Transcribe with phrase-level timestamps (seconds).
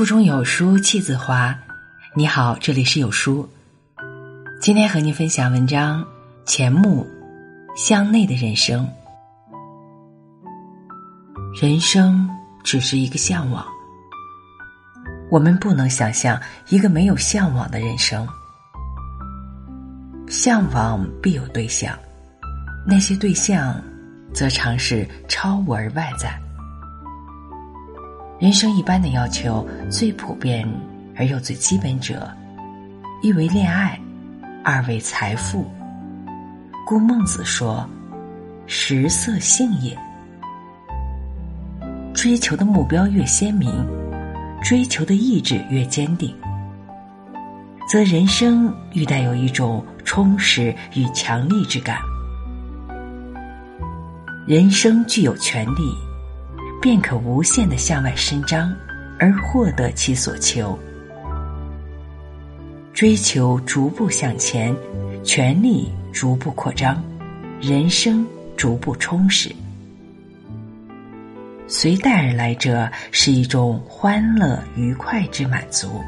[0.00, 1.54] 腹中有书气自华。
[2.14, 3.46] 你好，这里是有书。
[4.58, 6.02] 今天和您分享文章：
[6.46, 7.06] 钱穆，
[7.76, 8.88] 向内的人生。
[11.60, 12.26] 人生
[12.64, 13.62] 只是一个向往，
[15.30, 16.40] 我们不能想象
[16.70, 18.26] 一个没有向往的人生。
[20.30, 21.94] 向往必有对象，
[22.86, 23.78] 那些对象，
[24.32, 26.40] 则常是超我而外在。
[28.40, 30.66] 人生一般的要求，最普遍
[31.14, 32.26] 而又最基本者，
[33.20, 34.00] 一为恋爱，
[34.64, 35.70] 二为财富。
[36.86, 37.86] 故孟子说
[38.66, 39.94] ：“食色性也。”
[42.16, 43.70] 追求的目标越鲜明，
[44.62, 46.34] 追求的意志越坚定，
[47.86, 51.98] 则人生愈带有一种充实与强力之感。
[54.46, 56.09] 人生具有权利。
[56.80, 58.74] 便可无限的向外伸张，
[59.18, 60.78] 而获得其所求。
[62.94, 64.74] 追求逐步向前，
[65.22, 67.02] 权力逐步扩张，
[67.60, 69.54] 人生逐步充实。
[71.68, 76.02] 随带而来者是一种欢乐愉快之满足。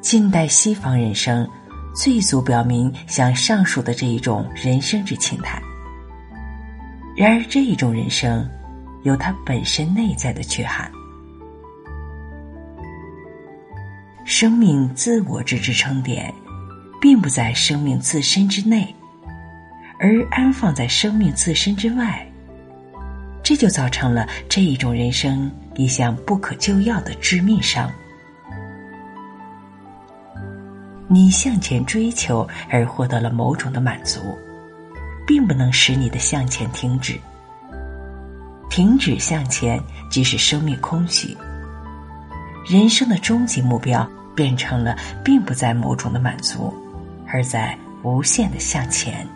[0.00, 1.48] 近代西方人生
[1.94, 5.62] 最足表明像上述的这一种人生之情态。
[7.14, 8.48] 然而，这一种人生，
[9.02, 10.90] 有它本身内在的缺憾。
[14.24, 16.32] 生命自我之支撑点，
[17.00, 18.94] 并不在生命自身之内，
[19.98, 22.26] 而安放在生命自身之外。
[23.42, 27.90] 这就造成了这一种人生一项不可救药的致命伤。
[31.08, 34.20] 你向前追求而获得了某种的满足。
[35.26, 37.18] 并不能使你的向前停止，
[38.68, 41.36] 停止向前即是生命空虚。
[42.66, 46.72] 人生的终极目标变成了，并不在某种的满足，
[47.26, 49.26] 而在无限的向前。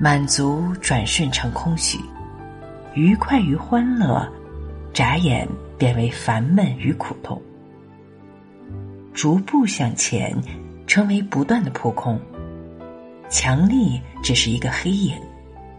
[0.00, 1.98] 满足转瞬成空虚，
[2.94, 4.30] 愉快与欢乐，
[4.92, 7.40] 眨眼变为烦闷与苦痛。
[9.12, 10.36] 逐步向前，
[10.86, 12.20] 成为不断的扑空。
[13.28, 15.14] 强力只是一个黑影，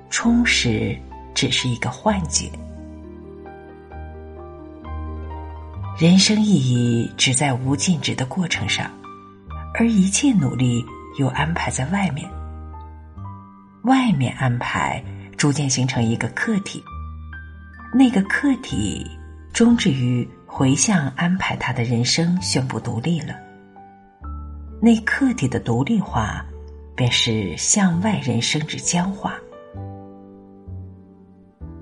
[0.10, 0.96] 充实
[1.34, 2.50] 只是一个幻觉。
[5.98, 8.90] 人生意义只在无尽止的过程上，
[9.74, 10.86] 而一切努力
[11.18, 12.30] 又安排在外面。
[13.84, 15.04] 外面安排
[15.36, 16.84] 逐渐形成一个客体，
[17.94, 19.06] 那个客体
[19.52, 23.34] 终至于回向安排他的人生宣布独立了。
[24.82, 26.46] 那客体的独立化。
[27.00, 29.40] 便是向外人生之僵化，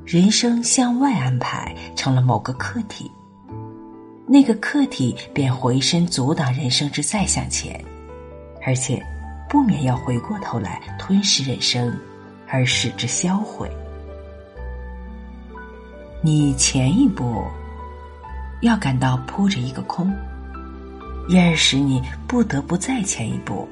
[0.05, 3.09] 人生向外安排成了某个客体，
[4.27, 7.83] 那个客体便回身阻挡人生之再向前，
[8.63, 9.03] 而且
[9.49, 11.91] 不免要回过头来吞噬人生，
[12.47, 13.67] 而使之销毁。
[16.21, 17.43] 你前一步
[18.61, 20.13] 要感到扑着一个空，
[21.27, 23.67] 因而使你不得不再前一步。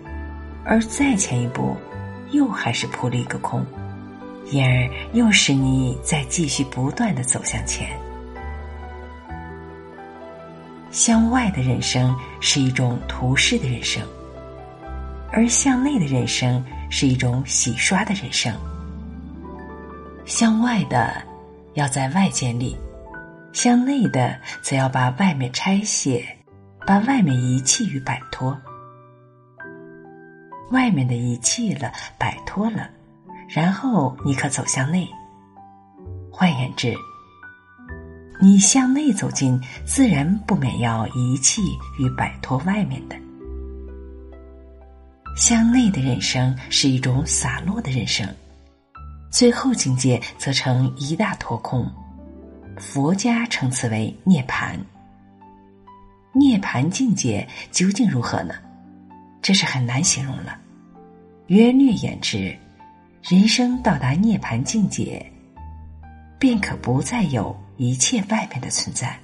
[0.66, 1.78] 而再前一步，
[2.32, 3.64] 又还是扑了一个空，
[4.50, 7.88] 因而又使你再继续不断的走向前。
[10.90, 14.02] 向外的人生是一种图示的人生，
[15.32, 18.52] 而向内的人生是一种洗刷的人生。
[20.26, 21.22] 向外的
[21.74, 22.76] 要在外建立，
[23.54, 26.26] 向内的则要把外面拆卸，
[26.88, 28.58] 把外面遗弃与摆脱。
[30.72, 32.90] 外面的遗弃了，摆脱了，
[33.48, 35.08] 然后你可走向内。
[36.32, 36.94] 换言之，
[38.42, 41.62] 你向内走近，自然不免要遗弃
[42.00, 43.16] 与摆脱外面的。
[45.38, 48.28] 向内的人生是一种洒落的人生，
[49.32, 51.86] 最后境界则成一大脱空。
[52.78, 54.80] 佛家称此为涅盘。
[56.34, 58.56] 涅盘境界究竟如何呢？
[59.46, 60.60] 这是很难形容了。
[61.50, 62.58] 约略言之，
[63.22, 65.24] 人生到达涅盘境界，
[66.40, 69.16] 便可不再有一切外面的存在。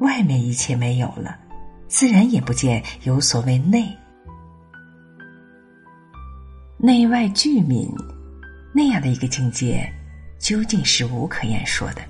[0.00, 1.38] 外面一切没有了，
[1.86, 3.88] 自然也不见有所谓内。
[6.76, 7.90] 内外俱泯，
[8.74, 9.90] 那样的一个境界，
[10.38, 12.02] 究竟是无可言说的。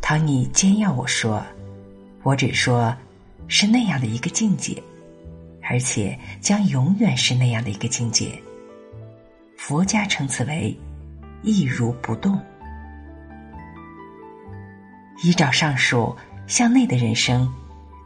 [0.00, 1.44] 倘你坚要我说，
[2.22, 2.96] 我只说，
[3.48, 4.82] 是那样的一个境界。
[5.68, 8.30] 而且将永远是那样的一个境界。
[9.56, 10.72] 佛家称此为
[11.42, 12.40] 一如不动。
[15.24, 16.14] 依照上述
[16.46, 17.52] 向内的人生，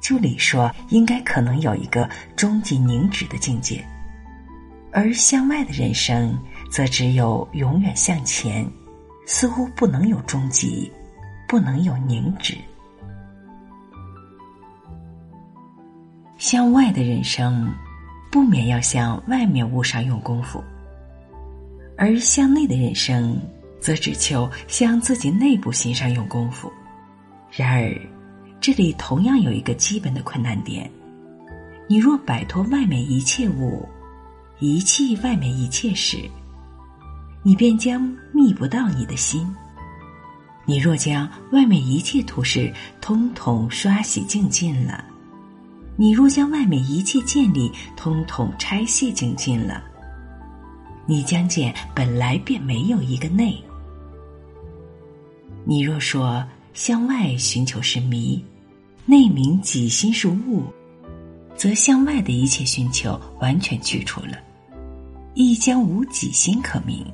[0.01, 3.85] 就理说应该可能有一个终极凝止的境界，
[4.91, 6.35] 而向外的人生
[6.71, 8.67] 则只有永远向前，
[9.27, 10.91] 似乎不能有终极，
[11.47, 12.57] 不能有凝止。
[16.41, 17.71] 向外的人生，
[18.33, 20.59] 不免要向外面物上用功夫；
[21.99, 23.39] 而向内的人生，
[23.79, 26.73] 则只求向自己内部心上用功夫。
[27.51, 27.95] 然而，
[28.59, 30.91] 这里同样有一个基本的困难点：
[31.87, 33.87] 你若摆脱外面一切物，
[34.61, 36.17] 遗弃外面一切事，
[37.43, 38.01] 你便将
[38.33, 39.45] 觅不到你的心；
[40.65, 45.05] 你若将外面一切图事通统刷洗净尽了，
[46.00, 49.85] 你若将外面一切建立通统拆卸净尽了，
[51.05, 53.62] 你将见本来便没有一个内。
[55.62, 56.43] 你若说。
[56.73, 58.43] 向外寻求是迷，
[59.05, 60.62] 内明己心是物，
[61.56, 64.38] 则向外的一切寻求完全去除了，
[65.35, 67.05] 亦将无己心可明。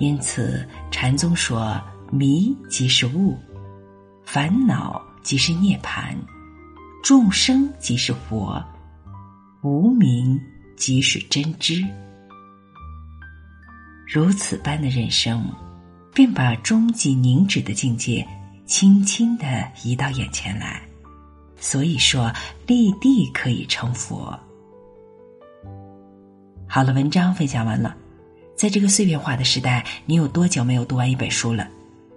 [0.00, 3.38] 因此，禅宗说：迷即是物，
[4.24, 6.18] 烦恼即是涅盘，
[7.02, 8.62] 众生即是佛，
[9.62, 10.40] 无名
[10.76, 11.84] 即是真知。
[14.06, 15.44] 如此般的人生。
[16.12, 18.26] 便把终极凝止的境界
[18.66, 19.46] 轻轻的
[19.84, 20.82] 移到眼前来，
[21.56, 22.32] 所以说
[22.66, 24.36] 立地可以成佛。
[26.66, 27.96] 好了，文章分享完了。
[28.56, 31.68] 在这个碎片化的时代，你有多久没有读完一本书了？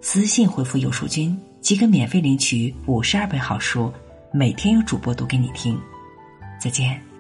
[0.02, 3.94] 私信回复“有书君”即可免费领取五十二本好书，
[4.36, 5.80] 每天有主播读给你听。
[6.60, 7.13] 再见。